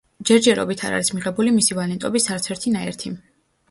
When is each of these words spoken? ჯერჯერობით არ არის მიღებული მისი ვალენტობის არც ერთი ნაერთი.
ჯერჯერობით 0.29 0.81
არ 0.87 0.95
არის 1.01 1.13
მიღებული 1.17 1.53
მისი 1.61 1.79
ვალენტობის 1.83 2.31
არც 2.39 2.53
ერთი 2.57 2.79
ნაერთი. 2.79 3.19